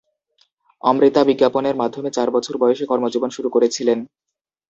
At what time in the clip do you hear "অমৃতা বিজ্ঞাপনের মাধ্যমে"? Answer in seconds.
0.81-2.09